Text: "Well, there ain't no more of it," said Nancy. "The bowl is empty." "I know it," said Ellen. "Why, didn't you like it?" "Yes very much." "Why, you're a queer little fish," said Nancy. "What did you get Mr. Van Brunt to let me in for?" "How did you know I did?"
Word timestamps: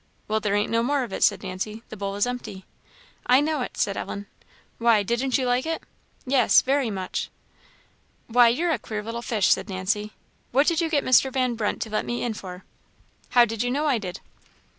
"Well, 0.27 0.39
there 0.39 0.55
ain't 0.55 0.71
no 0.71 0.81
more 0.81 1.03
of 1.03 1.13
it," 1.13 1.21
said 1.21 1.43
Nancy. 1.43 1.83
"The 1.89 1.95
bowl 1.95 2.15
is 2.15 2.25
empty." 2.25 2.65
"I 3.27 3.39
know 3.39 3.61
it," 3.61 3.77
said 3.77 3.95
Ellen. 3.95 4.25
"Why, 4.79 5.03
didn't 5.03 5.37
you 5.37 5.45
like 5.45 5.67
it?" 5.67 5.83
"Yes 6.25 6.63
very 6.63 6.89
much." 6.89 7.29
"Why, 8.25 8.47
you're 8.47 8.71
a 8.71 8.79
queer 8.79 9.03
little 9.03 9.21
fish," 9.21 9.49
said 9.49 9.69
Nancy. 9.69 10.13
"What 10.51 10.65
did 10.65 10.81
you 10.81 10.89
get 10.89 11.05
Mr. 11.05 11.31
Van 11.31 11.53
Brunt 11.53 11.83
to 11.83 11.91
let 11.91 12.03
me 12.07 12.23
in 12.23 12.33
for?" 12.33 12.63
"How 13.37 13.45
did 13.45 13.61
you 13.61 13.69
know 13.69 13.85
I 13.85 13.99
did?" 13.99 14.21